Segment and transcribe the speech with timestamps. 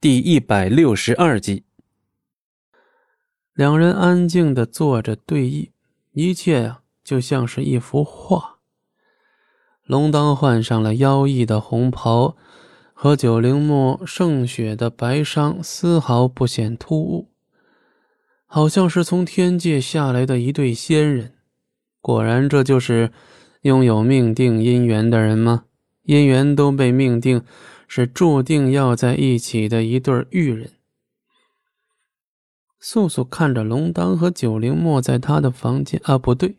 [0.00, 1.64] 第一百六十二集，
[3.52, 5.70] 两人安静的坐着对弈，
[6.12, 8.58] 一切呀就像是一幅画。
[9.82, 12.36] 龙当换上了妖异的红袍，
[12.92, 17.32] 和九灵墨胜雪的白裳丝毫不显突兀，
[18.46, 21.34] 好像是从天界下来的一对仙人。
[22.00, 23.10] 果然，这就是
[23.62, 25.64] 拥有命定姻缘的人吗？
[26.04, 27.42] 姻缘都被命定。
[27.88, 30.70] 是注定要在一起的一对玉人。
[32.78, 36.58] 素素看着龙当和九灵墨在他的房间啊，不对，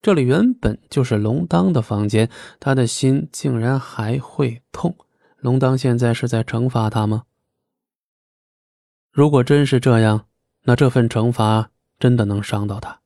[0.00, 4.94] 这里原本就是龙当的房间，他的心竟然还会痛。
[5.38, 7.24] 龙当现在是在惩罚他吗？
[9.10, 10.26] 如果真是这样，
[10.62, 13.00] 那这份惩罚真的能伤到他。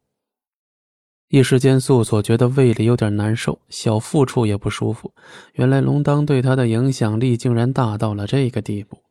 [1.31, 5.15] 一时间，素素觉得胃里有点难受，小腹处也不舒服。
[5.53, 9.05] 原来龙当对他的影响力竟然大到了这个地步。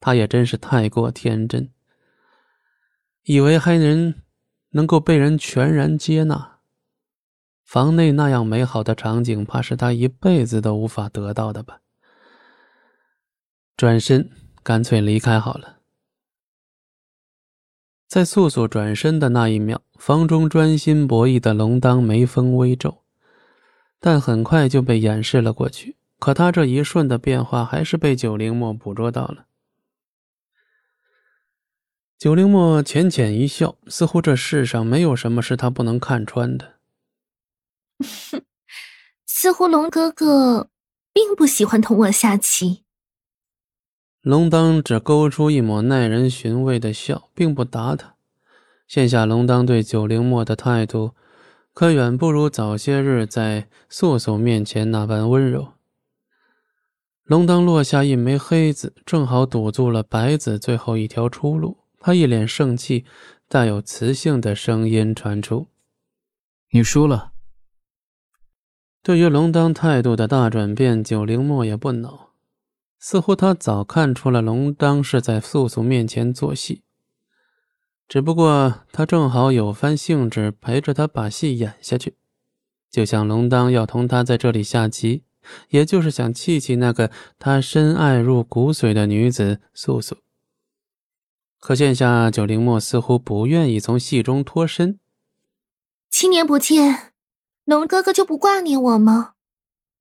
[0.00, 1.68] 他也真是太过天真，
[3.24, 4.14] 以为还能
[4.70, 6.60] 能够被人全然接纳。
[7.64, 11.80] 房内那样美好的场景，怕是他一辈子都无法得到的吧。
[13.76, 14.30] 转身，
[14.62, 15.80] 干脆离开好了。
[18.06, 23.02] 在素素转身的那一秒，房中专心博弈的龙当眉峰微皱，
[23.98, 25.96] 但很快就被掩饰了过去。
[26.20, 29.46] 可他这一瞬的变化，还是被九灵墨捕捉到了。
[32.16, 36.76] 九灵墨浅浅一笑，似乎这世上没有什么是他不能看穿的。
[39.26, 40.70] 似乎龙哥哥
[41.12, 42.83] 并不喜欢同我下棋。
[44.24, 48.14] 龙当只勾出一抹耐人寻味的笑，并不答他。
[48.88, 51.10] 现下龙当对九灵墨的态度，
[51.74, 55.74] 可远不如早些日在素素面前那般温柔。
[57.24, 61.84] 龙当落下一枚黑子，正好堵住了白子最后一条出路。
[62.00, 63.04] 他一脸盛气，
[63.46, 65.68] 带有磁性的声音传出
[66.72, 67.32] ：“你输了。”
[69.04, 72.30] 对于龙当态度的大转变，九灵墨也不恼。
[73.06, 76.82] 似乎他早看出了龙当是在素素面前做戏，
[78.08, 82.16] 只不过他正好有番兴致陪着他把戏演下去，
[82.90, 85.22] 就像龙当要同他在这里下棋，
[85.68, 90.16] 也就是想气气那个他深爱入骨髓的女子素素。
[91.60, 94.98] 可现下九灵墨似乎不愿意从戏中脱身。
[96.08, 97.12] 七年不见，
[97.66, 99.34] 龙哥哥就不挂念我吗？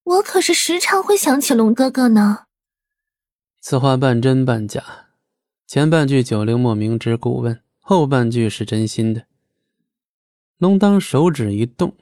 [0.06, 2.46] 我可是时常会想起龙哥哥呢。
[3.66, 4.84] 此话半真半假，
[5.66, 9.25] 前半句九灵墨明知故问，后半句是真心的。
[10.57, 11.96] 龙当手指一动，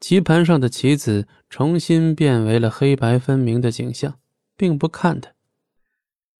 [0.00, 4.18] 棋盘上的棋子重新变为了黑白分明的景象，
[4.56, 5.32] 并不看他。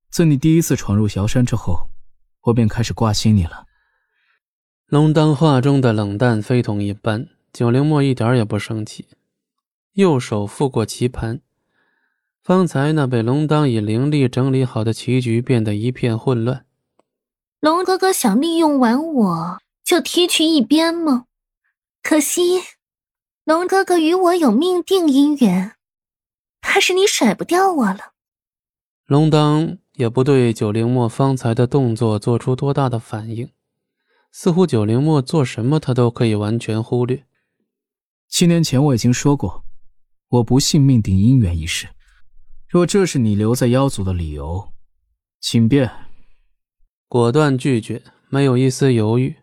[0.09, 1.91] 自你第一次闯入瑶山之后，
[2.45, 3.67] 我便开始挂心你了。
[4.87, 9.09] 龙当话中的冷淡非同一般，九灵墨一点也不生气，
[9.93, 11.43] 右手覆过棋盘。
[12.43, 16.67] 方才那被龙当以灵力整理好的棋局变得一片混乱。
[17.61, 21.27] 龙哥哥想利用完我就踢去一边吗？
[22.03, 22.61] 可惜，
[23.45, 25.77] 龙哥哥与我有命定姻缘，
[26.61, 28.13] 怕是你甩不掉我了。
[29.07, 33.49] 龙当也不对九灵墨方才的动作做出多大的反应，
[34.33, 37.25] 似乎九灵墨做什么他都可以完全忽略。
[38.29, 39.65] 七年前我已经说过，
[40.29, 41.87] 我不信命定姻缘一事。
[42.73, 44.73] 若这是你留在妖族的理由，
[45.41, 45.91] 请便。
[47.07, 49.37] 果断拒绝，没有一丝犹豫，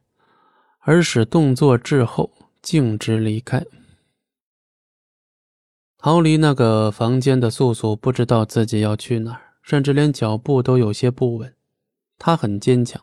[0.80, 2.32] 而使动作滞后，
[2.64, 3.64] 径直离开。
[6.00, 11.54] 逃离那个房间的素素不知道自己要去哪儿，甚至连脚步都有些不稳。
[12.18, 13.00] 她很坚强，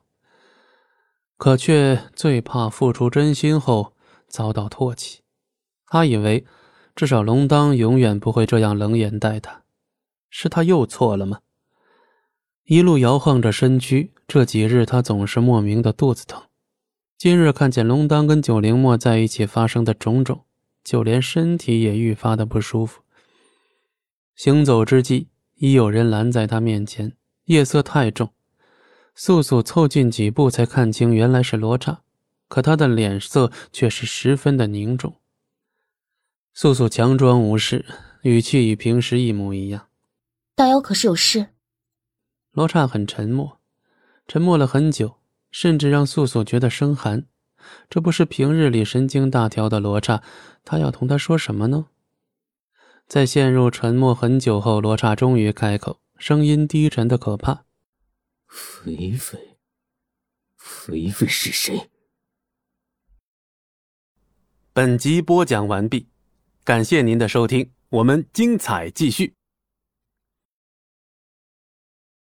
[1.36, 3.92] 可却最怕付出真心后
[4.26, 5.20] 遭到唾弃。
[5.86, 6.44] 她以为，
[6.96, 9.62] 至少龙当永远不会这样冷眼待她。
[10.38, 11.40] 是他又错了吗？
[12.64, 16.42] 一路摇晃着身躯，这几日他总是莫名的肚子疼。
[17.16, 20.44] 今日看见龙丹跟九灵墨在一起发生的种种，
[20.84, 23.00] 就连身体也愈发的不舒服。
[24.34, 27.14] 行走之际，已有人拦在他面前。
[27.46, 28.28] 夜色太重，
[29.14, 32.02] 素素凑近几步才看清，原来是罗刹。
[32.48, 35.14] 可他的脸色却是十分的凝重。
[36.52, 37.86] 素素强装无事，
[38.20, 39.86] 语气与平时一模一样。
[40.56, 41.48] 大妖可是有事？
[42.52, 43.60] 罗刹很沉默，
[44.26, 45.18] 沉默了很久，
[45.50, 47.26] 甚至让素素觉得生寒。
[47.90, 50.22] 这不是平日里神经大条的罗刹，
[50.64, 51.88] 他要同他说什么呢？
[53.06, 57.66] 在陷入沉默很久后，罗刹终于开口，声音低沉的可怕。
[58.46, 59.58] 肥肥，
[60.56, 61.90] 肥肥是谁？
[64.72, 66.08] 本集播讲完毕，
[66.64, 69.34] 感谢您的收听，我们精彩继续。